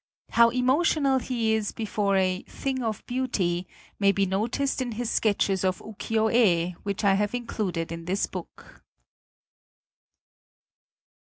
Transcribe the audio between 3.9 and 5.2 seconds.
may be noticed in his